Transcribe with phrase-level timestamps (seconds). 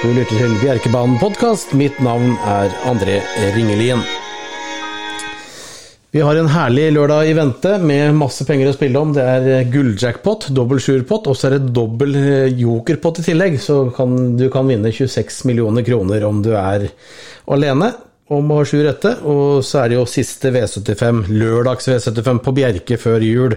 [0.00, 1.74] Du lytter til Bjerkebanen podkast.
[1.76, 3.18] Mitt navn er André
[3.54, 4.00] Ringelien.
[6.10, 9.12] Vi har en herlig lørdag i vente med masse penger å spille om.
[9.16, 12.16] Det er gulljackpot, dobbel sjuerpott, og så er det dobbel
[12.58, 13.60] jokerpott i tillegg.
[13.62, 16.90] Så kan, du kan vinne 26 millioner kroner om du er
[17.52, 17.92] alene
[18.32, 19.16] om å ha sju rette.
[19.28, 23.56] Og så er det jo siste V75, lørdags V75 på Bjerke før jul.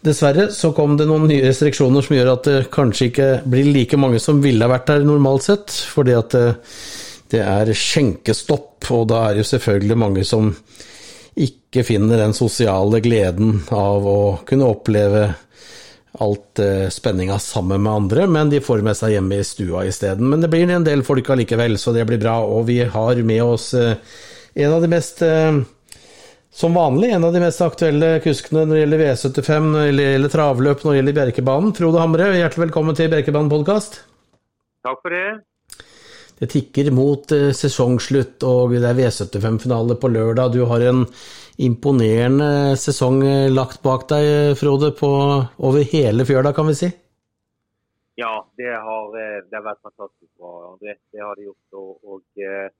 [0.00, 3.98] Dessverre så kom det noen nye restriksjoner som gjør at det kanskje ikke blir like
[4.00, 6.46] mange som ville vært der normalt sett, fordi at det,
[7.34, 10.54] det er skjenkestopp, og da er det jo selvfølgelig mange som
[11.40, 15.28] ikke finner den sosiale gleden av å kunne oppleve
[16.20, 20.26] alt eh, spenninga sammen med andre, men de får med seg hjemme i stua isteden.
[20.32, 22.40] Men det blir en del folk allikevel, så det blir bra.
[22.42, 23.94] Og vi har med oss eh,
[24.64, 25.60] en av de mest eh,
[26.50, 30.32] som vanlig en av de mest aktuelle kuskene når det gjelder V75, når det gjelder
[30.34, 31.74] travløp, når det gjelder Bjerkebanen.
[31.78, 34.00] Frode Hamre, hjertelig velkommen til Bjerkebanen podkast.
[34.86, 35.28] Takk for det.
[36.40, 40.56] Det tikker mot eh, sesongslutt, og det er V75-finale på lørdag.
[40.56, 41.04] Du har en
[41.60, 45.10] imponerende sesong eh, lagt bak deg, Frode, på
[45.60, 46.90] over hele fjøla, kan vi si?
[48.18, 50.96] Ja, det har, eh, det har vært fantastisk bra, André.
[51.12, 51.66] Det har det gjort.
[51.78, 52.79] og, og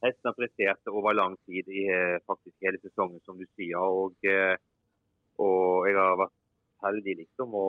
[0.00, 3.76] Hesten har prestert over lang tid i eh, faktisk hele sesongen, som du sier.
[3.76, 4.56] Og, eh,
[5.40, 6.36] og jeg har vært
[6.86, 7.66] heldig liksom å,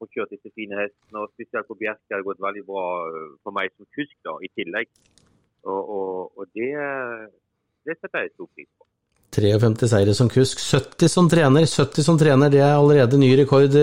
[0.00, 1.22] få kjørt disse fine hestene.
[1.22, 4.34] og Spesielt på Bjerke har det gått veldig bra eh, for meg som kusk da,
[4.42, 4.90] i tillegg.
[5.62, 6.72] Og, og, og det,
[7.86, 8.88] det, setter jeg stor pris på.
[9.32, 11.70] 53 seire som kusk, 70 som trener.
[11.70, 13.78] 70 som trener, det er allerede ny rekord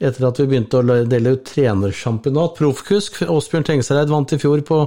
[0.00, 2.56] etter at vi begynte å dele ut trenersjampionat.
[2.56, 4.80] Proffkusk Åsbjørn Tengsereid vant i fjor på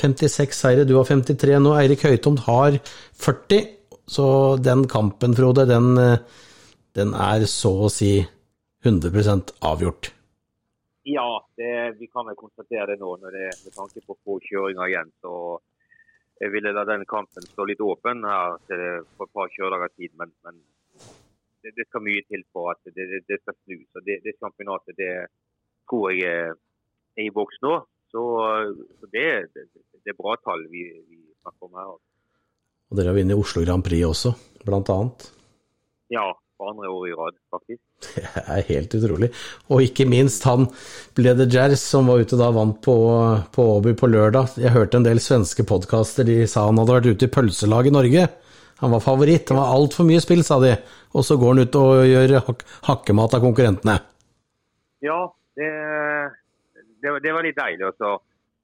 [0.00, 1.74] 56 seire, du har 53 nå.
[1.78, 2.80] Eirik Høytomt har
[3.20, 3.68] 40.
[4.08, 4.26] Så
[4.60, 5.94] den kampen, Frode, den,
[6.96, 8.18] den er så å si
[8.84, 10.10] 100% avgjort.
[11.08, 14.88] Ja, det, vi kan vel konstatere det nå når det, med tanke på få kjøringer
[14.88, 15.12] igjen.
[15.20, 15.60] så
[16.40, 18.80] jeg ville la den kampen stå litt åpen her til
[19.14, 20.58] for et par kjøredager tid, men, men
[21.64, 23.88] det, det, skal mye til for at det, det skal snus.
[23.96, 25.12] Og det, det championatet det
[25.88, 27.78] tror jeg er i boks nå.
[28.14, 28.22] Så,
[29.00, 29.26] så det,
[30.06, 31.94] er bra tall vi, vi snakker om her.
[32.92, 35.26] Og dere har vunnet Oslo Grand Prix også, blant annet?
[36.12, 37.82] Ja, for andre år i rad, faktisk.
[38.14, 39.30] Det er helt utrolig.
[39.72, 40.68] Og ikke minst han
[41.16, 42.94] Bleder Jazz, som var ute da vant på,
[43.54, 44.54] på Åby på lørdag.
[44.60, 47.94] Jeg hørte en del svenske podkaster, de sa han hadde vært ute i pølselag i
[47.96, 48.28] Norge.
[48.82, 50.74] Han var favoritt, han var altfor mye spill, sa de.
[51.14, 53.98] Og så går han ut og gjør hak hakkemat av konkurrentene.
[55.04, 55.18] Ja,
[55.58, 55.68] det,
[57.02, 58.14] det, det var litt deilig også,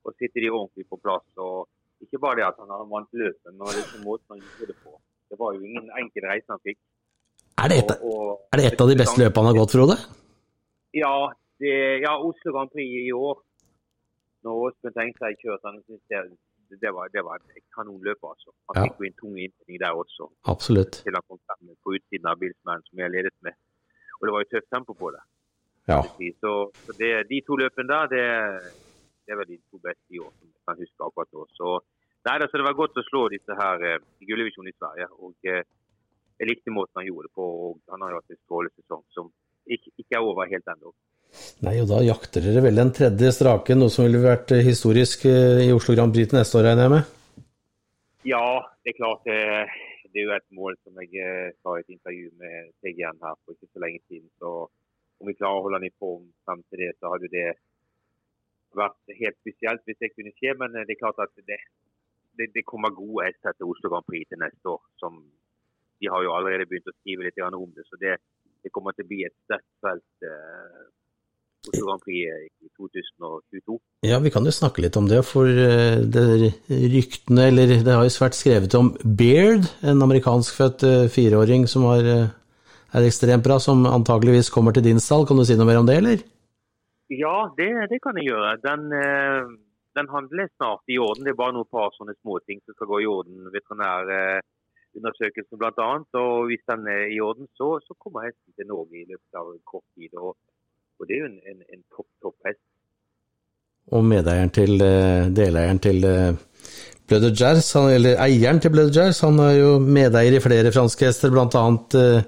[0.03, 1.27] å sitte de ordentlig på plass.
[1.39, 1.69] og
[2.03, 4.97] Ikke bare det at han vant løpet, men liksom måten han gjorde det på.
[5.31, 6.81] Det var jo ingen enkel reise han fikk.
[7.61, 9.77] Er det, et, og, og, er det et av de beste løpene han har gått,
[9.77, 9.97] Frode?
[10.97, 11.15] Ja,
[11.61, 11.73] det,
[12.03, 13.43] ja Oslo Grand Prix i år.
[14.47, 16.23] Når Åsmund tenkte seg kjørt, han syntes det
[16.85, 18.23] det var, det var et kanonløp.
[18.33, 18.51] altså.
[18.69, 18.83] Han ja.
[18.85, 20.31] fikk jo en tung innledning der også.
[20.53, 21.03] Absolutt.
[21.05, 23.59] Til han kom frem på utsiden av bilsmannen som jeg ledet med.
[24.19, 25.23] Og det var jo tøft tempo på det.
[25.91, 26.01] Ja.
[26.43, 26.53] Så,
[26.85, 28.25] så det, de to løpene der, det,
[29.25, 31.47] det, er vel de to beste i år som jeg kan huske akkurat nå.
[31.59, 31.69] Så,
[32.29, 35.09] nei, altså, det var godt å slå disse her eh, i gulldivisjonen i Sverige.
[35.25, 35.65] og eh,
[36.41, 37.47] Jeg likte måten han gjorde det på.
[37.65, 39.33] og Han har jo hatt en strålende sesong som
[39.67, 40.95] ikke, ikke er over helt ennå.
[41.65, 45.27] Nei, og da jakter dere vel den tredje strake, noe som ville vært eh, historisk
[45.29, 47.17] eh, i Oslo Grand Prix til neste år, regner jeg med?
[48.29, 48.45] Ja,
[48.85, 49.27] det er klart.
[49.29, 49.41] Det,
[50.11, 53.37] det er jo et mål som jeg eh, sa i et intervju med TGN her
[53.45, 54.29] for ikke så lenge siden.
[54.43, 54.55] Så
[55.21, 57.49] om vi klarer å holde den i form frem til det, så hadde det
[58.79, 60.57] vært helt spesielt hvis det kunne skje.
[60.61, 61.61] Men det er klart at det,
[62.41, 64.83] det, det kommer gode hester til Oslo Grand Prix til neste år.
[65.03, 65.21] som
[66.01, 67.85] De har jo allerede begynt å skrive litt om det.
[67.89, 68.17] så det,
[68.65, 70.29] det kommer til å bli et sterkt felt
[71.69, 72.25] Oslo Grand Prix
[72.65, 73.79] i 2022.
[74.09, 75.21] Ja, vi kan jo snakke litt om det.
[75.29, 81.11] For eh, det ryktene, eller det har jo svært skrevet om Beard, en amerikanskfødt eh,
[81.13, 82.33] fireåring som har, eh,
[82.97, 85.27] er ekstremt bra, som antageligvis kommer til din stall.
[85.29, 86.19] Kan du si noe mer om det, eller?
[87.13, 88.51] Ja, det, det kan jeg gjøre.
[88.63, 88.81] Den,
[89.99, 91.25] den handler snart i orden.
[91.27, 93.37] Det er bare noen par sånne småting som skal gå i orden.
[93.51, 95.91] Veterinærundersøkelsen bl.a.
[96.23, 99.51] Og hvis den er i orden, så, så kommer hesten til Norge i løpet av
[99.67, 100.15] kort tid.
[100.15, 100.39] og
[101.01, 102.63] og det er jo en, en, en topp, topp hest.
[103.97, 106.35] Og medeieren til, eh, deleieren til eh,
[107.11, 111.33] Blood Jazz, eller eieren til Blood Jazz, han er jo medeier i flere franske hester,
[111.35, 111.65] bl.a.
[111.99, 112.21] Uh,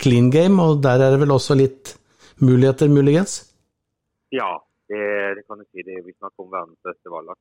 [0.00, 1.96] Clean Game, og der er det vel også litt
[2.38, 3.40] muligheter, muligens?
[4.30, 4.52] Ja,
[4.88, 5.02] det,
[5.36, 5.82] det kan du si.
[5.82, 7.40] Det, vi snakker om verdens beste vallak.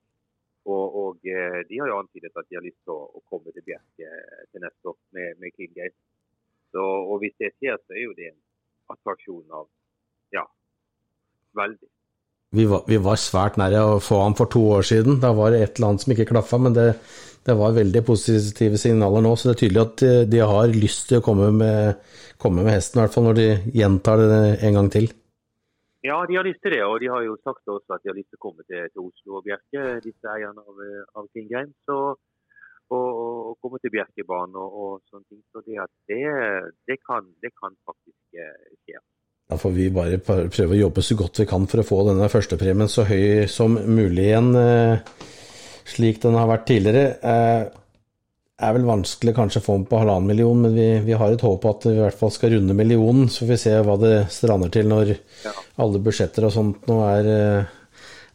[0.65, 3.63] Og, og, de har jo antydet at de har lyst til å, å komme til
[3.69, 4.09] Bjerke
[4.49, 5.95] til neste år med, med Clean Game.
[6.73, 8.41] Så, og hvis det skjer, så er jo det en
[8.93, 9.69] attraksjon av
[11.57, 11.89] Veldig.
[12.51, 15.19] Vi var, vi var, svært nære å få han for to år siden.
[15.21, 16.87] Da var det et eller annet som ikke klaffa, men det,
[17.45, 19.35] det, var veldig positive signaler nå.
[19.37, 21.99] Så det er tydelig at de, de har lyst til å komme med,
[22.41, 25.11] komme med, hesten, i hvert fall når de gjentar det en gang til.
[26.01, 28.17] Ja, de har lyst til det, og de har jo sagt også at de har
[28.17, 30.83] lyst til å komme til, til Oslo og Bjerke, disse eierne av,
[31.19, 31.75] av King Games.
[31.85, 31.99] Så,
[32.89, 35.43] og, og, komme til Bjerkebanen og, og sånne ting.
[35.53, 35.77] Så det,
[36.09, 36.23] det,
[36.89, 39.03] det, kan, det kan faktisk eh, skje.
[39.49, 42.27] Da får vi bare prøve å jobbe så godt vi kan for å få denne
[42.29, 45.01] førstepremien så høy som mulig igjen, eh,
[45.89, 47.15] slik den har vært tidligere.
[47.17, 47.79] Det eh,
[48.67, 51.47] er vel vanskelig kanskje å få den på halvannen million, men vi, vi, har et
[51.47, 53.25] håp at vi i hvert fall skal runde millionen.
[53.25, 55.57] Så får vi se hva det strander til når ja.
[55.81, 57.75] alle budsjetter og sånt nå er, eh,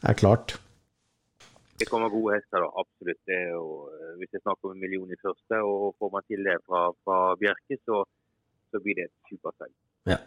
[0.03, 0.59] er, klart.
[1.79, 2.73] Det kommer gode hester, da.
[2.83, 3.23] Absolutt.
[3.23, 3.67] Det er jo,
[4.19, 7.25] hvis jeg snakker om en million i første, og får man til det fra, fra
[7.39, 8.03] Bjerke, så,
[8.75, 9.77] så blir det et superseil.
[10.11, 10.25] Ja.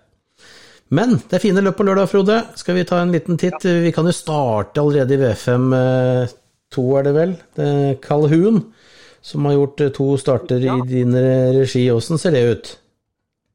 [0.90, 2.36] Men det er fine løp på lørdag, Frode.
[2.56, 3.60] Skal vi ta en liten titt?
[3.66, 3.80] Ja.
[3.84, 5.72] Vi kan jo starte allerede i V5
[6.76, 7.36] 2, er det vel?
[7.56, 8.60] Det er Calhoun,
[9.24, 10.76] som har gjort eh, to starter ja.
[10.78, 11.86] i din regi.
[11.92, 12.74] Hvordan ser det ut?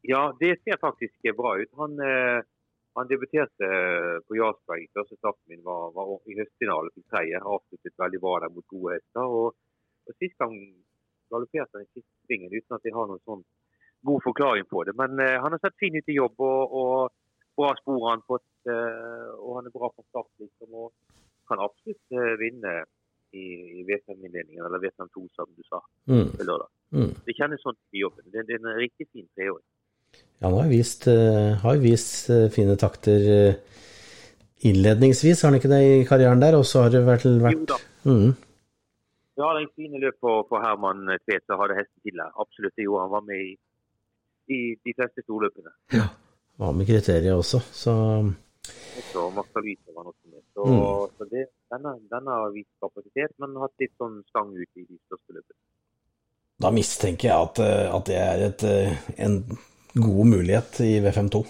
[0.08, 1.70] Ja, det ser faktisk bra ut.
[1.80, 2.40] Han, eh,
[2.98, 4.88] han debuterte eh, på Jarlsberg.
[4.96, 7.40] Første starten min var, var i høstfinale til tredje.
[7.40, 9.24] Avsluttet veldig bra der mot gode hester.
[9.28, 9.52] Og,
[10.08, 10.56] og Sist gang
[11.32, 13.44] galopperte han i siste svingen uten at jeg har noen sånn
[14.04, 14.96] god forklaring på det.
[14.98, 16.40] Men han har sett fin ut i jobb.
[16.42, 17.21] og, og
[17.56, 20.30] bra spor har han fått, eh, og han er bra fra start.
[20.42, 20.92] liksom, og
[21.50, 22.72] Kan absolutt eh, vinne
[23.34, 23.44] i,
[23.80, 26.28] i V5-innledningen, eller V5-2, som du sa, mm.
[26.38, 26.68] lørdag.
[26.94, 27.10] Mm.
[27.26, 28.28] Det kjennes sånn i jobben.
[28.30, 29.66] Det, det er en riktig fin treåring.
[30.12, 31.08] Ja, han har vist,
[31.62, 33.26] har vist fine takter
[34.68, 36.58] innledningsvis, har han ikke det i karrieren der?
[36.58, 37.58] Og så har det vært, vært...
[37.58, 37.78] Jo da.
[38.06, 38.32] Mm.
[39.40, 42.34] Ja, det en fine løp på, på Herman Tvedt som hadde hesten der.
[42.36, 43.14] Absolutt, det gjorde han.
[43.16, 43.54] var med i,
[44.52, 45.72] i de fleste storløpene.
[45.96, 46.10] Ja
[46.62, 47.94] var med kriteriet også, så
[49.12, 49.28] så
[50.54, 51.08] Så, mm.
[51.18, 54.98] så det, denne, denne har vist kapasitet, men hatt litt sånn stang ut i de
[55.08, 55.60] største løpene.
[56.62, 59.38] Da mistenker jeg at, eh, at det er et, eh, en
[59.96, 61.42] god mulighet i V52.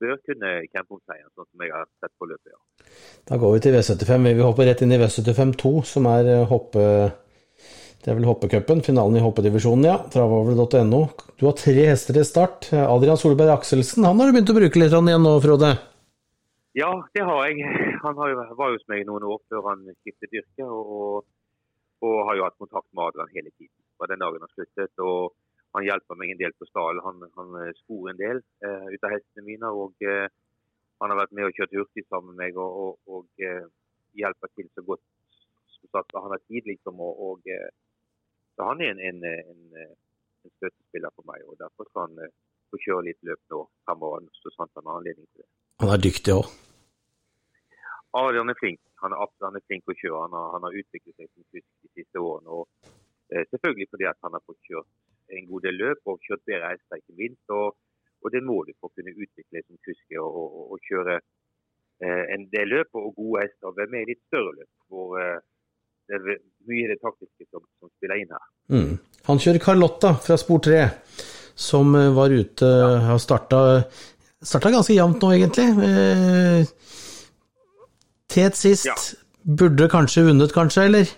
[0.00, 2.88] Bør kunne kjempe om seieren, sånn som jeg har sett på løpet, ja.
[3.28, 4.26] Da går vi til V75.
[4.30, 6.84] Vi vil hoppe rett inn i V75 2, som er eh, hoppe
[7.98, 9.96] det er vel hoppecupen, finalen i hoppedivisjonen, ja.
[10.12, 11.00] Travavel.no.
[11.38, 12.70] Du har tre hester i start.
[12.72, 15.72] Adrian Solberg Akselsen, han har du begynt å bruke litt igjen nå, Frode?
[16.78, 17.64] Ja, det har jeg.
[18.04, 21.24] Han jo, var jo hos meg noen år før han skiftet yrke, og,
[22.04, 24.94] og, har jo hatt kontakt med Adrian hele tiden fra den dagen han sluttet.
[25.02, 25.34] og
[25.74, 27.02] Han hjelper meg en del på stallen.
[27.02, 29.72] Han, han skor en del uh, ut av hestene mine.
[29.74, 30.30] og uh,
[31.02, 33.66] Han har vært med og kjørt hurtig sammen med meg og, og, og uh,
[34.14, 35.02] hjelper til så godt
[35.74, 37.02] som at han har tid, liksom.
[37.02, 37.52] og, og
[38.58, 39.66] så han er en, en, en,
[40.44, 42.32] en støttespiller for meg, og derfor skal han uh,
[42.72, 44.24] få kjøre litt løp nå fremover.
[44.42, 45.50] så sant han har anledning til det.
[45.84, 46.48] Han er dyktig òg?
[48.10, 48.80] Ja, han er flink.
[49.02, 50.24] Han er, han er flink å kjøre.
[50.26, 52.50] Han har, han har, utviklet seg som kusk de siste årene.
[52.50, 52.90] og
[53.30, 56.72] eh, Selvfølgelig fordi at han har fått kjørt en god del løp og kjørt bedre
[56.72, 57.44] hester, ikke minst.
[57.54, 57.76] Og,
[58.24, 62.24] og, det må du for å kunne utvikle som kusk og, og, og, kjøre eh,
[62.34, 63.76] en del løp og gode hester.
[63.78, 65.14] Hvem er i litt større løp hvor
[66.08, 66.38] det er
[66.68, 68.46] mye det taktiske som, som spiller inn her.
[68.72, 68.92] Mm.
[69.28, 70.80] Han kjører Carlotta fra spor 3,
[71.68, 72.90] som eh, var ute ja.
[73.10, 73.60] Har starta,
[74.40, 75.68] starta ganske jevnt nå, egentlig.
[75.84, 76.68] Eh,
[78.32, 78.88] tet sist.
[78.88, 78.96] Ja.
[79.58, 81.12] Burde kanskje vunnet, kanskje, eller?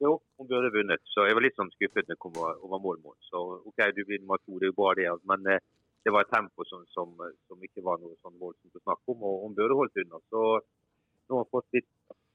[0.00, 1.02] Jo, hun burde vunnet.
[1.12, 3.16] Så jeg var litt sånn skuffet når hun kom over målmål.
[3.28, 5.08] Så OK, du blir nummer to, det er jo bra det.
[5.28, 5.64] Men eh,
[6.04, 7.12] det var et tempo som, som,
[7.48, 10.20] som ikke var noe sånn voldsomt å snakke om, og hun burde holdt unna.
[10.32, 11.88] Så nå har hun fått litt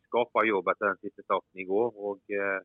[0.07, 1.89] skapa jobb etter den siste starten i går.
[2.07, 2.61] og eh,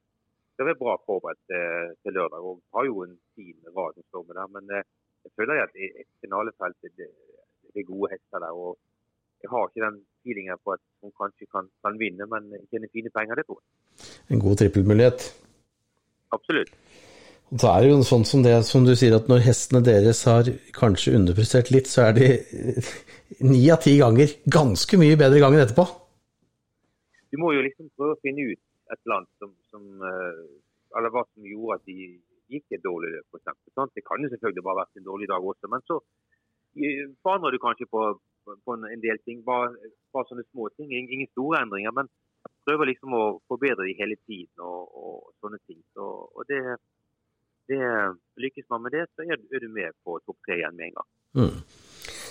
[0.57, 2.41] Det er bra forberedt til, til lørdag.
[2.49, 4.49] og Har jo en fin rad som står med der.
[4.57, 4.87] Men eh,
[5.25, 7.11] jeg føler at et finalefelt det,
[7.73, 8.53] det er gode hester der.
[8.65, 8.79] og
[9.43, 13.13] Jeg har ikke den feelingen på at hun kanskje kan, kan vinne, men tjene fine
[13.17, 13.69] penger, det tror jeg.
[14.33, 15.31] En god trippelmulighet?
[16.37, 16.75] Absolutt.
[17.51, 20.47] Så er det jo sånn som det som du sier, at når hestene deres har
[20.77, 22.29] kanskje underprestert litt, så er de
[23.43, 25.89] ni av ti ganger ganske mye bedre gangen etterpå
[27.31, 30.43] du må jo liksom prøve å finne ut et annet som, som eh,
[30.99, 31.97] Eller hva som gjorde at de
[32.51, 33.93] gikk et dårlig løp, f.eks.
[33.95, 36.01] Det kan jo selvfølgelig bare ha vært en dårlig dag også, men så
[37.23, 38.01] forandrer du kanskje på,
[38.67, 39.45] på en del ting.
[39.47, 39.71] Bare,
[40.15, 40.91] bare, sånne små ting.
[40.91, 42.11] Ingen store endringer, men
[42.67, 45.81] prøver liksom å forbedre de hele tiden og, og sånne ting.
[45.95, 46.61] Så, og det,
[47.71, 47.81] det,
[48.41, 51.11] Lykkes man med det, så er du med på topp tre igjen med en gang.
[51.39, 51.57] Mm.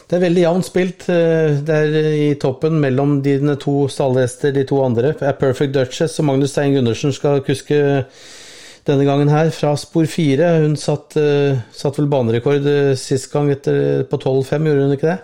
[0.10, 1.06] Det er veldig jevnt spilt.
[1.08, 1.64] der
[1.94, 5.14] det er i toppen mellom dine to stallhester, de to andre.
[5.22, 7.78] er Perfect Duchess og Magnus Stein Gundersen skal kuske
[8.90, 10.66] denne gangen her, fra spor fire.
[10.66, 15.12] Hun satt, uh, satt vel banerekord uh, sist gang etter, på 12,5, gjorde hun ikke
[15.12, 15.20] det?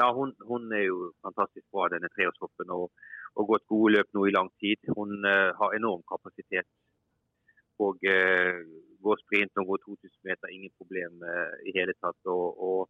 [0.00, 2.72] ja, hun, hun, er jo fantastisk bra, denne treårshoppen.
[2.78, 2.86] Og,
[3.38, 4.92] og gått gode løp nå i lang tid.
[4.98, 6.68] Hun uh, har enorm kapasitet.
[7.86, 8.60] Og uh,
[9.04, 12.18] går sprint og går 2000 meter, ingen problem uh, i hele tatt.
[12.36, 12.80] Og, og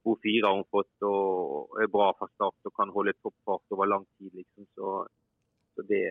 [0.00, 3.90] spor fire har hun fått og er bra fra start og kan holde toppfart over
[3.90, 4.32] lang tid.
[4.34, 4.66] liksom.
[4.74, 4.94] Så,
[5.76, 6.02] så det,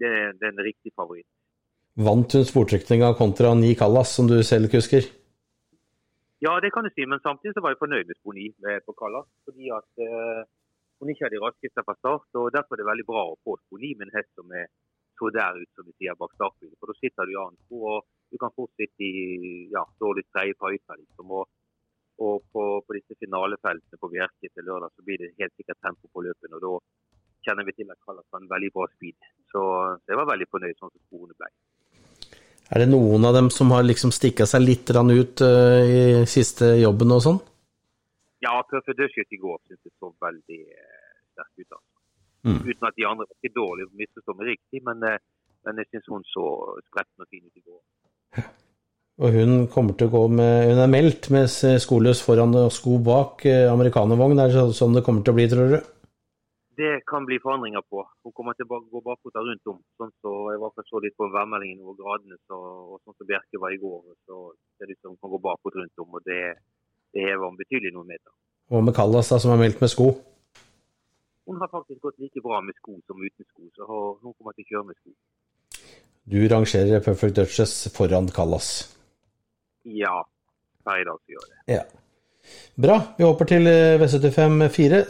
[0.00, 1.28] det, det, er en riktig favoritt.
[1.98, 5.06] Vant hun sportrekninga kontra Ni Callas, som du selv husker?
[6.38, 8.94] Ja, det kan du si, men samtidig så var jeg fornøyd med spor 9 på
[9.00, 9.26] Callas.
[9.46, 10.44] Fordi at uh,
[11.00, 12.28] hun ikke hadde raskeste fra start.
[12.38, 14.68] og Derfor er det veldig bra å få spor 9 med en hest som er
[15.18, 16.76] så der ut som vi sier bak startbilen.
[16.78, 20.54] For da sitter du i annen spor, og du kan fortsette i ja, dårlig tredje
[20.58, 20.98] på høyta.
[21.00, 21.32] Liksom.
[21.40, 21.50] Og,
[22.18, 26.10] og på, på, disse finalefeltene på Bjerke til lørdag så blir det helt sikkert tempo
[26.12, 26.58] på løpene.
[26.58, 26.72] og da
[27.46, 29.16] kjenner vi til at Callas har en veldig bra speed.
[29.52, 29.62] Så,
[30.02, 31.50] så jeg var veldig fornøyd sånn som sporene ble.
[32.68, 36.74] Er det noen av dem som har liksom stikka seg litt ut uh, i siste
[36.82, 37.40] jobben og sånn?
[38.44, 41.70] Ja, Perfect Dødskjøtt i går syntes jeg så veldig uh, sterk ut.
[41.78, 41.96] Altså.
[42.44, 42.60] Mm.
[42.68, 46.12] Uten at de andre var ikke dårlige, misforstå meg riktig, men, uh, men jeg syns
[46.12, 46.46] hun så
[46.90, 47.82] spretten og fin ut i går.
[49.18, 53.00] Og hun kommer til å gå med Hun er meldt med skoløs foran og sko
[53.02, 54.38] bak amerikanervogn.
[54.38, 55.78] Er det sånn det kommer til å bli, tror du?
[56.80, 58.02] det kan bli forandringer på.
[58.24, 59.78] Hun kommer til å gå bakfota rundt om.
[59.98, 62.58] sånn så Jeg var så litt på værmeldingen over gradene, så,
[62.92, 64.02] og sånn som Bjerke var i går.
[64.26, 64.36] så
[64.76, 66.42] ser det ut som hun kan gå bakfot rundt om, og det,
[67.14, 68.32] det hever hun betydelig noen meter.
[68.70, 70.06] Hva med Kallas, da, som er meldt med sko?
[71.48, 73.84] Hun har faktisk gått like bra med sko som uten sko, så
[74.22, 75.16] hun kommer til å kjøre med sko.
[76.28, 78.70] Du rangerer Perfect Duchess foran Kallas?
[79.84, 80.16] Ja.
[81.68, 81.82] Ja.
[82.74, 82.96] Bra.
[83.18, 85.02] Vi hopper til eh, V75-4.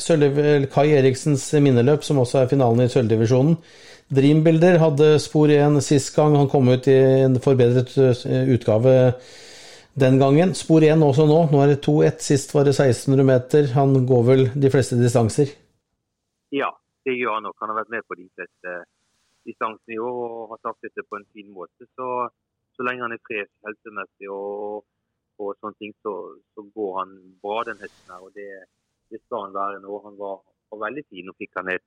[0.73, 3.59] Kai Eriksens minneløp, som også er finalen i sølvdivisjonen.
[4.09, 6.37] Dreambuilder hadde spor igjen sist gang.
[6.39, 6.97] Han kom ut i
[7.27, 8.95] en forbedret eh, utgave
[10.01, 10.55] den gangen.
[10.57, 11.41] Spor igjen også nå.
[11.53, 12.23] Nå er det 2-1.
[12.25, 13.73] Sist var det 1600 meter.
[13.77, 15.53] Han går vel de fleste distanser?
[16.55, 16.73] Ja,
[17.05, 17.59] det gjør han nok.
[17.61, 18.79] Han har vært med på de fleste
[19.49, 21.89] distansene i år og har tatt dette på en fin måte.
[21.93, 22.29] Så,
[22.79, 24.87] så lenge han er frisk helsemessig og
[25.39, 26.13] og sånne ting, så,
[26.55, 28.25] så, går han bra, den hesten her.
[28.27, 28.49] Og det,
[29.13, 30.01] det skal han være nå.
[30.07, 30.43] Han var,
[30.73, 31.29] var veldig fin.
[31.29, 31.87] Nå fikk han et,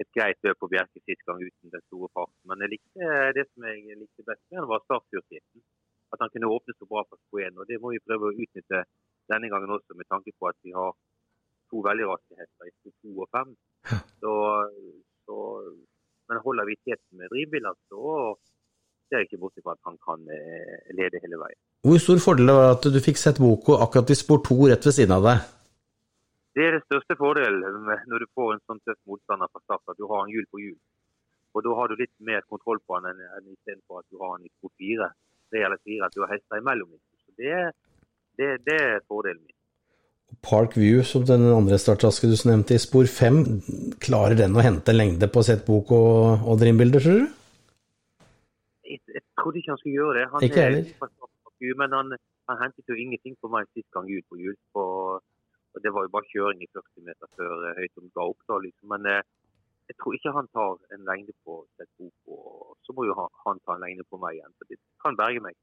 [0.00, 2.40] et greit løp på Bjerke sist gang uten den store farten.
[2.48, 5.66] Men jeg likte, det som jeg likte best med han var startfyrtheten.
[6.10, 7.60] At han kunne åpne så bra for sko 1.
[7.60, 8.84] Og det må vi prøve å utnytte
[9.30, 10.96] denne gangen også, med tanke på at vi har
[11.70, 13.52] to veldig raske hester i sko 2 og 5.
[14.20, 14.32] Så,
[15.24, 15.36] så,
[16.28, 18.34] men holder vi teten med drivbiler, så
[19.10, 21.58] ser ikke bort fra at han kan eh, lede hele veien.
[21.86, 24.86] Hvor stor fordel var det at du fikk sett Boko akkurat i spor 2 rett
[24.86, 25.48] ved siden av deg?
[26.58, 27.60] Det er det største fordelen
[28.10, 30.62] når du får en sånn tøff motstander fra start, at du har en hjul på
[30.62, 30.78] hjul.
[31.54, 34.36] Og Da har du litt mer kontroll på han enn, enn istedenfor at du har
[34.36, 35.08] han i spor 4.
[35.50, 36.92] Det eller 4, at du har hester imellom.
[37.24, 37.56] Så det,
[38.38, 39.56] det, det er fordelen min.
[40.46, 43.40] Park View, som den andre starttasken du nevnte i spor 5,
[44.02, 47.39] klarer den å hente lengde på sett bok og, og Dreambilder, tror du?
[48.90, 50.24] Jeg, jeg trodde ikke han skulle gjøre det.
[50.32, 51.28] Han ikke heller
[51.80, 52.16] men han,
[52.48, 54.56] han, hentet jo ingenting på meg sist gang ut på hjul.
[54.80, 58.40] og Det var jo bare kjøring i 40 meter før eh, Høytom ga opp.
[58.48, 58.86] da liksom.
[58.94, 59.26] Men eh,
[59.90, 63.76] jeg tror ikke han tar en lengde på og så må jo han, han, ta
[63.76, 64.54] en lengde på meg igjen.
[64.56, 65.58] Så det kan berge meg.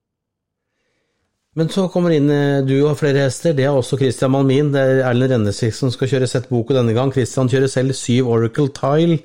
[1.58, 3.56] Men så kommer inn eh, du og flere hester.
[3.58, 4.70] Det er også Christian Malmin.
[4.76, 7.10] Det er Erlend Rennesvik som skal kjøre sett boko denne gang.
[7.16, 9.24] Christian kjører selv syv Oracle Tile.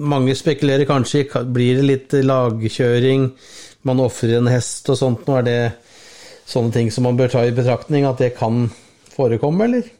[0.00, 3.26] Mange spekulerer kanskje blir det litt lagkjøring
[3.84, 5.26] man ofrer en hest og sånt.
[5.28, 5.60] Nå er det
[6.48, 8.64] sånne ting som man bør ta i betraktning, at det kan
[9.12, 9.90] forekomme, eller?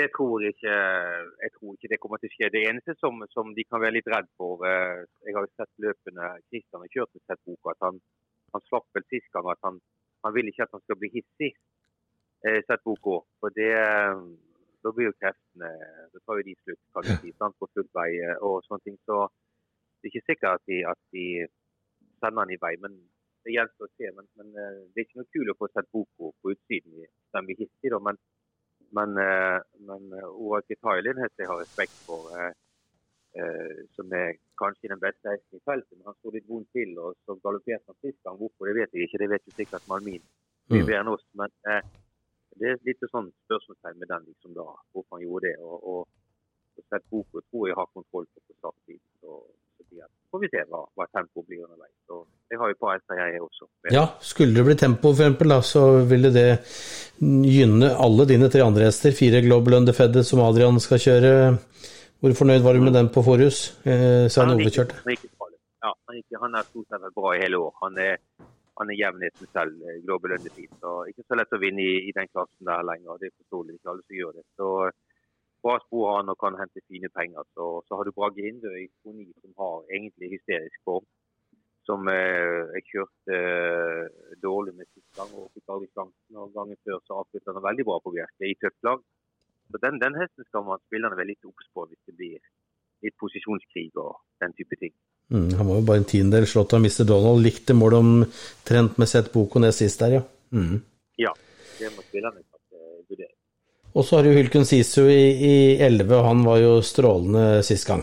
[0.00, 0.76] Det tror jeg ikke.
[1.44, 2.52] Jeg tror ikke det kommer til å skje.
[2.54, 5.84] Det eneste som, som de kan være litt redd for eh, Jeg har jo sett
[5.84, 7.98] løpene Kristian har kjørt med sett boka, at han,
[8.54, 9.80] han slapp vel sist gang at han,
[10.24, 11.50] han vil ikke at han skal bli hissig.
[12.46, 13.20] Eh, sett boka.
[13.42, 13.74] For det
[14.80, 15.70] da blir jo kreftene
[16.30, 18.98] Da tar jo de slutt, sant, på full vei eh, og sånne ting.
[19.06, 19.24] Så
[19.98, 21.24] det er ikke sikkert at de, at de
[22.22, 22.76] sender den i vei.
[22.84, 22.94] Men
[23.44, 24.10] det gjenstår å se.
[24.16, 27.06] Men, men, eh, det er ikke noe kult å få sett Boko på utsiden.
[27.34, 28.00] Den blir hissig, da.
[28.06, 28.20] Men,
[28.96, 29.58] men, eh,
[29.88, 32.30] men eh, Oak Thailand jeg har respekt for.
[33.30, 36.96] Uh, som er kanskje den beste hesten i feltet, men han sto litt vondt til.
[36.98, 38.34] og Så galopperte han sist gang.
[38.40, 39.20] Hvorfor, det vet jeg ikke.
[39.22, 40.24] Det vet jo sikkert Malmin
[40.72, 40.90] mye mm.
[40.98, 41.22] enn oss.
[41.38, 41.78] Men uh,
[42.58, 45.56] det er litt sånn spørsmålstegn med den, liksom da, hvorfor han gjorde det.
[45.62, 46.08] Og, og,
[46.88, 49.02] sett Boko tror jeg har kontroll på på starttiden.
[49.20, 49.34] Så,
[49.76, 51.96] så får vi se hva, hva tempoet blir underveis.
[52.14, 53.68] Og jeg har jo på hester, jeg også.
[53.92, 56.48] Ja, skulle det bli tempo, for eksempel, da, så ville det
[57.20, 59.14] gynne alle dine tre andre hester.
[59.16, 61.34] Fire Global Undefedded som Adrian skal kjøre.
[62.20, 63.60] Hvor fornøyd var du med den på forhus?
[63.84, 64.98] Eh, Svein han, kjørte.
[65.80, 67.70] Ja, han, han er stort sett bra i hele år.
[67.84, 68.18] Han er,
[68.80, 70.72] han er i jevnheten selv, Global Undefeat.
[70.80, 73.20] Så ikke så lett å vinne i, i den klassen der lenger.
[73.20, 74.44] Det er forståelig ikke alle som gjør det.
[74.56, 74.68] Så
[75.64, 77.44] bra spor han og kan hente fine penger.
[77.56, 81.08] Så, så har du Brage Hindø i 2-9 som har egentlig hysterisk form.
[81.88, 86.40] Som eh, jeg kjørte eh, dårlig med sist gang og fikk aldri sjansen.
[86.40, 89.04] Og gangen før så avsluttet han veldig bra på Bjerke i tøftlag.
[89.70, 92.40] Så den, den hesten skal man spillerne være litt obs på hvis det blir
[93.04, 94.96] litt posisjonskrig og den type ting.
[95.30, 97.04] Mm, han var jo bare en tiendedel slått av Mr.
[97.06, 97.42] Donald.
[97.44, 100.22] Likte målet omtrent med sett Boko ned sist der, ja.
[100.50, 100.80] Mm.
[101.22, 101.34] Ja,
[101.78, 102.42] det må spillerne
[103.08, 103.34] vurdere.
[103.92, 107.86] Og så har du Hylken Sisu i, i 11, og han var jo strålende sist
[107.86, 108.02] gang.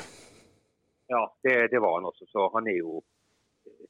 [1.07, 2.27] Ja, det, det, var han også.
[2.31, 3.01] Så han er jo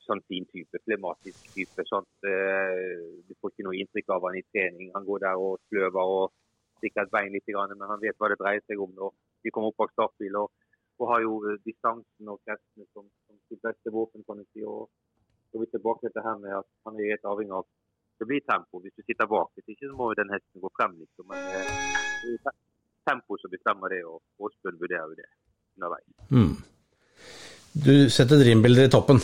[0.06, 1.86] sånn fin type, flematisk type.
[1.90, 2.84] Sånt, eh,
[3.26, 4.92] du får ikke noe inntrykk av han i trening.
[4.94, 6.30] Han går der og sløver og
[6.78, 9.14] stikker et bein litt, men han vet hva det dreier seg om når
[9.44, 10.38] de kommer opp bak startbil.
[10.44, 10.54] Og,
[10.98, 14.64] og har jo uh, distansen og kreftene som, som sitt beste våpen, kan jeg si.
[14.66, 14.88] Og
[15.48, 17.68] så er vi tilbake til det her med at han er helt avhengig av
[18.18, 19.52] det blir tempo hvis du sitter bak.
[19.56, 21.28] Hvis ikke så må jo den hesten gå frem, liksom.
[21.30, 21.76] Men uh,
[22.24, 22.58] det er
[23.08, 25.30] tempo som bestemmer det, og Åsbjørn vurderer jo det
[25.78, 26.08] underveis.
[26.34, 26.54] Mm.
[27.88, 29.22] Du setter dreambilder i toppen?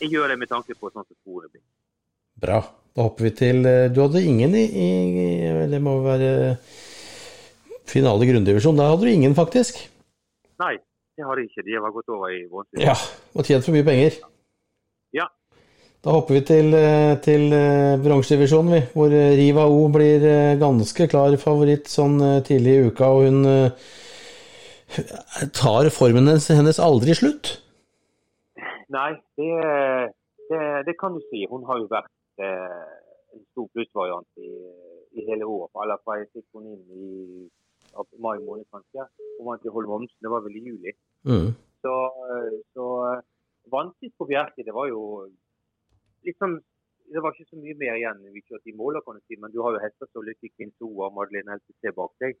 [0.00, 1.62] Jeg gjør det med tanke på sånn som sporet blir.
[2.42, 2.62] Bra.
[2.92, 4.88] Da hopper vi til eh, Du hadde ingen i, i
[5.70, 6.32] Det må være
[7.88, 8.76] finale grunndivisjon.
[8.76, 9.78] Da hadde du ingen, faktisk.
[10.62, 10.74] Nei,
[11.18, 11.64] det har de ikke.
[11.66, 12.82] De har gått over i vårtid.
[12.82, 12.96] Ja,
[13.34, 14.20] og tjent for mye penger.
[15.16, 15.26] Ja.
[16.02, 20.24] Da hopper vi til, eh, til eh, bronsedivisjonen, hvor Riva O blir
[20.60, 23.10] ganske klar favoritt sånn tidlig i uka.
[23.10, 23.42] Og hun
[25.62, 27.56] tar formen hennes aldri slutt.
[28.92, 29.52] Nei, det,
[30.50, 31.46] det, det, kan du si.
[31.50, 32.10] Hun har jo vært
[32.44, 32.82] eh,
[33.32, 34.50] en stor plussvariant i,
[35.16, 35.72] i, hele året.
[35.84, 37.48] Eller fra jeg fikk henne inn i
[38.18, 39.06] mai måned, kanskje.
[39.38, 40.94] Hun vant i Holmomsen, det var vel i juli.
[41.28, 41.48] Mm.
[41.82, 41.94] Så,
[42.74, 42.86] så
[43.72, 45.02] vanskelig på Bjerke, det var jo
[46.26, 46.60] litt sånn
[47.12, 49.52] det var ikke så mye mer igjen vi kjørte i mål, kan du si, men
[49.52, 52.38] du har jo hester som Lykke Kvinto og Madeleine LTC bak deg.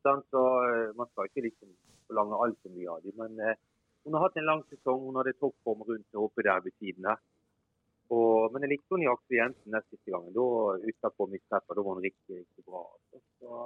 [0.00, 0.42] Så
[0.96, 1.72] man skal ikke liksom
[2.08, 3.16] forlange altfor mye av dem.
[3.20, 3.58] Men eh,
[4.04, 5.02] hun har hatt en lang sesong.
[5.08, 7.20] Hun hadde toppform rundt oppe der ved siden her.
[8.16, 10.32] Og, men jeg likte henne i Aktuenten neste siste gangen.
[10.36, 10.46] Da
[10.88, 12.86] utenpå mistreffer, da var hun riktig, riktig bra.
[12.94, 13.20] Altså.
[13.40, 13.58] Så,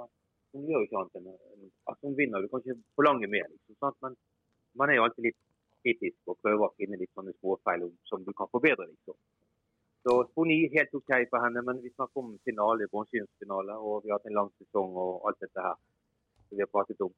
[0.53, 3.77] hun gjør jo ikke annet enn at Hun vinner, du kan ikke forlange mer, liksom,
[3.81, 3.97] sant?
[4.05, 4.17] men
[4.79, 5.41] man er jo alltid litt
[5.83, 8.87] kritisk og prøver å finne litt sånne småfeil som du kan forbedre.
[8.87, 9.17] liksom.
[10.03, 14.19] Så Sponi helt OK for henne, men vi snakker om finale, bronsefinale, og vi har
[14.19, 17.13] hatt en lang sesong og alt dette her som vi har pratet om.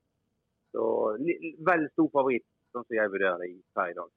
[0.76, 0.84] Så
[1.70, 2.46] vel stor favoritt
[2.76, 4.12] sånn som jeg vurderer det her i dag.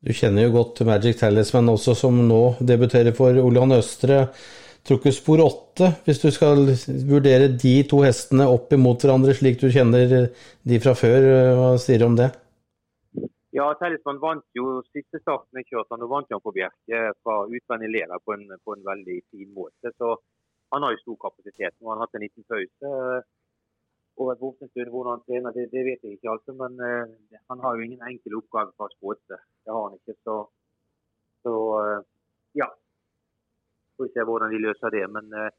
[0.00, 4.22] Du kjenner jo godt Magic Talisman også, som nå debuterer for Olian Østre.
[4.90, 6.64] Trukket spor åtte, hvis du skal
[7.06, 10.30] vurdere de to hestene opp imot hverandre, slik du kjenner
[10.66, 11.26] de fra før.
[11.54, 12.32] Hva sier du om det?
[13.54, 15.94] Ja, Tellesmann vant jo siste starten jeg kjørte.
[15.94, 19.94] Han vant han på Bjerke fra utvendig leder på en, på en veldig fin måte.
[19.94, 20.16] Så
[20.74, 21.78] han har jo stor kapasitet.
[21.78, 22.92] Nå har hatt en liten pause
[24.18, 24.90] over et stund.
[24.90, 26.34] Hvordan han trener, det, det, vet jeg ikke.
[26.34, 29.38] altså, Men uh, han har jo ingen enkel oppgave fra spåte.
[29.62, 30.18] Det har han ikke.
[30.26, 30.40] Så,
[31.46, 32.09] så uh.
[34.00, 35.02] Får vi se hvordan de løser det.
[35.12, 35.50] Men, uh,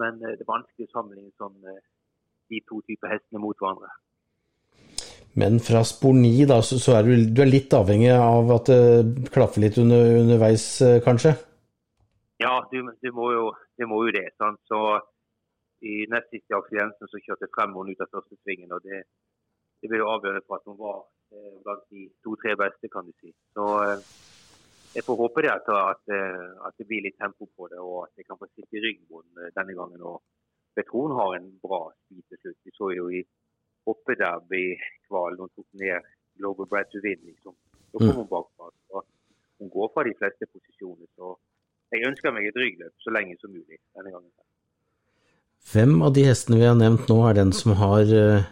[0.00, 1.58] men det er vanskelig å sammenligne sånn,
[2.50, 3.92] de to typer hestene mot hverandre.
[5.38, 8.70] Men fra spor 9, da, så, så er du, du, er litt avhengig av at
[8.72, 10.64] det klaffer litt under, underveis,
[11.04, 11.36] kanskje?
[12.42, 13.44] Ja, du, du må jo,
[13.78, 14.24] det må jo det.
[14.40, 14.58] Sant?
[14.66, 14.80] Så
[15.86, 18.72] i nest siste Aksel så kjørte frem henne ut av første svingen.
[18.72, 19.02] og Det,
[19.80, 20.98] det ble jo avgjørende for at hun var
[21.32, 23.32] eh, blant de to-tre beste, kan du si.
[23.56, 24.04] Så eh,
[24.94, 28.08] jeg får håpe det at, at, eh, at, det blir litt tempo på det, og
[28.08, 30.02] at jeg kan få sitte i ryggen på eh, denne gangen.
[30.02, 30.22] og
[30.78, 32.58] Jeg tror hun har en bra speed til slutt.
[32.66, 33.22] Vi så jo i
[33.86, 37.22] hoppederby-kvalen hun tok ned Global Bread to Win.
[37.28, 37.54] liksom.
[37.92, 38.70] Da kom hun bakfra.
[38.90, 39.04] Så
[39.60, 41.06] hun går fra de fleste posisjoner.
[41.16, 41.36] så
[41.90, 44.30] jeg ønsker meg et ryggløp så lenge som mulig denne gangen.
[45.70, 48.46] Hvem av de hestene vi har nevnt nå, er den som har eh,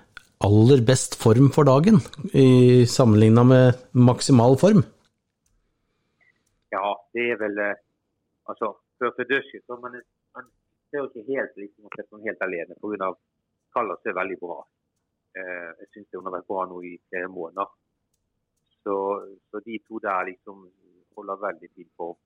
[0.45, 2.03] aller best form for dagen,
[2.35, 4.85] i sammenligna med maksimal form?
[6.75, 7.77] Ja, det er vel eh,
[8.49, 9.99] Altså, før til dødskyt, men
[10.35, 10.47] man
[10.89, 13.11] ser jo ikke helt liksom, sånn helt alene pga.
[13.77, 14.63] Kallas er veldig bra.
[15.37, 17.69] Eh, jeg syns hun har vært bra nå i flere måneder.
[18.81, 18.95] Så,
[19.51, 20.65] så de to der liksom
[21.19, 22.17] holder veldig fin form.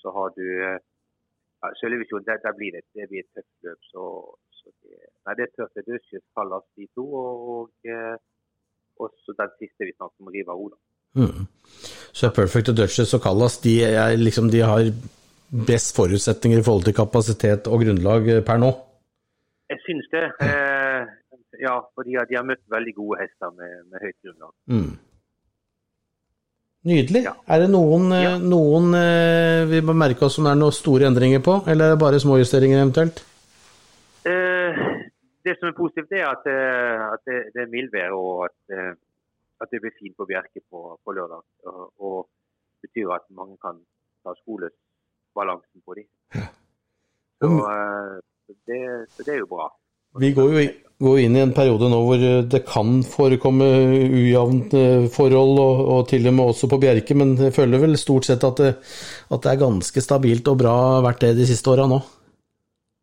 [0.00, 3.84] Så har du ja, Sølvvisjon, der, der, blir det, det blir et tøft løp.
[3.92, 4.06] Så,
[4.56, 5.84] så det, nei, det er tøft.
[5.90, 7.04] Dødskyss Kallas, de to.
[7.20, 7.92] Og,
[8.96, 10.80] og også den siste vi snakket om, Riva Ola.
[11.20, 11.44] Mm.
[12.16, 13.74] Så Perfect og Duchess og Callas de,
[14.16, 14.88] liksom, de, har
[15.68, 18.70] best forutsetninger i forhold til kapasitet og grunnlag eh, per nå?
[19.70, 20.24] Jeg syns det.
[20.46, 21.02] Eh,
[21.60, 24.54] ja, fordi de har møtt veldig gode hester med, med høyt grunnlag.
[24.72, 24.90] Mm.
[26.86, 27.22] Nydelig.
[27.26, 27.34] Ja.
[27.52, 28.34] Er det noen, eh, Ja.
[28.38, 31.96] noen eh, vi må merke oss om det er noen store endringer på, eller er
[31.96, 33.24] det bare småjusteringer eventuelt?
[34.24, 34.84] Eh,
[35.44, 36.46] det som er positivt, er at,
[37.12, 38.96] at det, det er mildvær og at,
[39.62, 41.44] at det blir fint på Bjerke på, på lørdag.
[41.72, 42.18] Og, og
[42.84, 43.80] betyr at mange kan
[44.24, 46.08] ta skolebalansen på dem.
[47.40, 48.12] Så, eh,
[48.68, 49.70] det, så det er jo bra.
[50.20, 50.66] Vi går jo
[51.04, 53.66] går inn i en periode nå hvor eh, det kan forekomme
[54.16, 57.98] ujevnt eh, forhold, og, og til og med også på Bjerke, men jeg føler vel
[58.00, 58.70] stort sett at det,
[59.28, 62.00] at det er ganske stabilt og bra vært det de siste åra nå.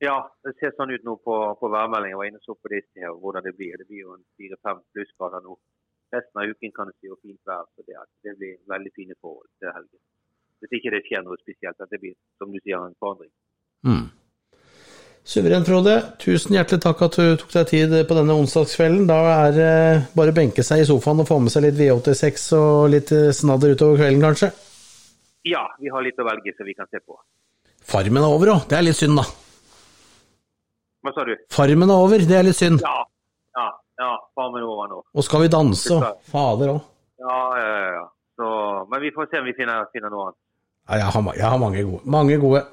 [0.03, 2.11] Ja, det ser sånn ut nå på, på værmeldingen.
[2.11, 3.77] Jeg var inne og så på det i sted, hvordan det blir.
[3.79, 5.55] Det blir jo en fire-fem plussgrader nå.
[6.13, 9.49] Resten av uken kan det jo fint vær, så det, det blir veldig fine forhold
[9.61, 10.01] til helgen.
[10.61, 13.31] Hvis ikke det skjer noe spesielt, at det blir, som du sier, en forandring.
[13.83, 14.05] Mm.
[15.23, 15.95] Suveren, Frode.
[16.19, 19.05] Tusen hjertelig takk at du tok deg tid på denne onsdagskvelden.
[19.07, 19.73] Da er det
[20.17, 23.31] bare å benke seg i sofaen og få med seg litt V86 og litt eh,
[23.35, 24.51] snadder utover kvelden, kanskje.
[25.47, 27.15] Ja, vi har litt å velge så vi kan se på.
[27.87, 28.67] Farmen er over òg.
[28.67, 29.25] Det er litt synd, da.
[31.03, 31.33] Hva sa du?
[31.51, 32.27] Farmen er over.
[32.27, 32.83] Det er litt synd.
[32.83, 33.07] Ja,
[34.01, 35.01] ja, faen meg over nå.
[35.13, 36.05] Og skal vi danse òg.
[36.31, 36.81] Fader òg.
[37.23, 38.05] Ja, ja, ja, ja.
[38.39, 38.47] Så,
[38.89, 40.39] men vi får se om vi finner, finner noe annet.
[40.89, 42.01] Ja, jeg har, jeg har mange gode.
[42.17, 42.63] Mange gode.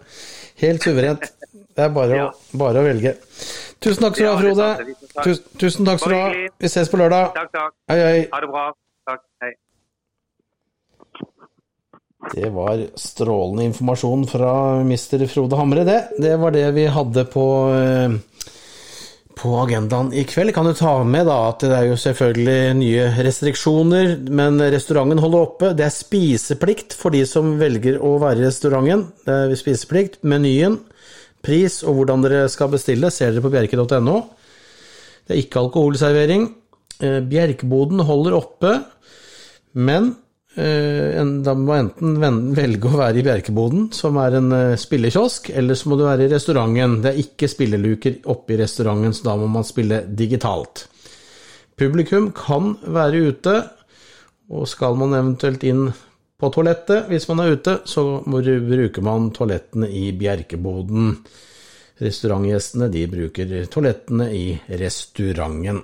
[0.60, 1.28] Helt suverent.
[1.76, 2.28] Det er bare, Ja.
[2.30, 3.12] å, bare å velge.
[3.80, 5.34] Tusen takk skal du ha, Frode.
[5.60, 6.48] tusen takk skal du ha.
[6.60, 7.30] Vi ses på lørdag.
[7.36, 7.74] Takk, takk.
[7.88, 8.24] Hei, hei.
[8.32, 8.64] Ha det bra.
[9.08, 9.22] Takk.
[9.44, 9.52] Hei.
[12.34, 14.50] Det var strålende informasjon fra
[14.84, 16.00] mister Frode Hamre, det.
[16.20, 18.18] Det var det vi hadde på, eh,
[19.40, 20.52] på agendaen i kveld.
[20.54, 25.46] Kan du ta med da at det er jo selvfølgelig nye restriksjoner, men restauranten holder
[25.46, 25.70] oppe.
[25.78, 29.06] Det er spiseplikt for de som velger å være i restauranten.
[29.24, 30.20] Det er spiseplikt.
[30.28, 30.76] Menyen,
[31.44, 34.18] pris og hvordan dere skal bestille ser dere på bjerke.no.
[35.24, 36.48] Det er ikke alkoholservering.
[37.00, 38.74] Eh, Bjerkeboden holder oppe,
[39.72, 40.16] men en-
[40.54, 42.16] da må enten
[42.56, 46.26] velge å være i Bjerkeboden, som er en eh, spillekiosk, eller så må du være
[46.26, 46.98] i restauranten.
[47.04, 50.88] Det er ikke spilleluker oppe i restauranten, så da må man spille digitalt.
[51.78, 53.54] Publikum kan være ute,
[54.50, 55.86] og skal man eventuelt inn
[56.40, 61.14] på toalettet hvis man er ute, så bruker man toalettene i Bjerkeboden.
[62.00, 64.44] Restaurantgjestene de bruker toalettene i
[64.80, 65.82] restauranten.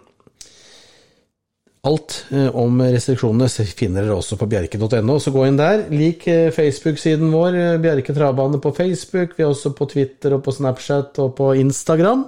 [1.87, 3.47] Alt eh, om restriksjonene
[3.77, 5.85] finner dere også på bjerke.no, så gå inn der.
[5.93, 9.37] Lik eh, Facebook-siden vår, eh, Bjerke Travbane på Facebook.
[9.37, 12.27] Vi er også på Twitter og på Snapchat og på Instagram.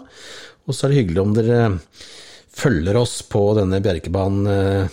[0.69, 1.61] Og så er det hyggelig om dere
[2.59, 4.89] følger oss på denne Bjerkebanen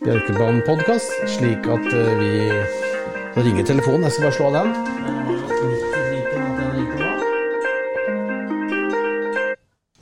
[0.00, 2.32] Bjerkebanen-podkast, slik at vi
[3.30, 4.70] Nå ringer telefonen, jeg skal bare slå av den.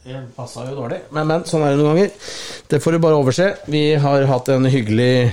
[0.09, 2.15] Det passa jo dårlig, men, men sånn er det noen ganger.
[2.69, 3.55] Det får du bare overse.
[3.67, 5.33] Vi har hatt en hyggelig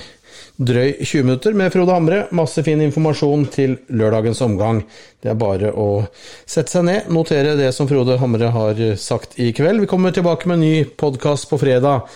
[0.56, 2.20] drøy 20 minutter med Frode Hamre.
[2.32, 4.80] Masse fin informasjon til lørdagens omgang.
[5.20, 6.06] Det er bare å
[6.48, 9.84] sette seg ned, notere det som Frode Hamre har sagt i kveld.
[9.84, 12.08] Vi kommer tilbake med en ny podkast på fredag,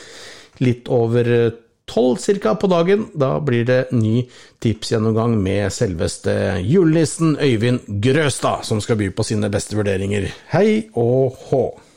[0.63, 1.51] litt over
[1.89, 3.09] tolv cirka på dagen.
[3.11, 4.23] Da blir det ny
[4.63, 10.31] tipsgjennomgang med selveste julenissen Øyvind Grøstad, som skal by på sine beste vurderinger.
[10.55, 11.88] Hei og hå!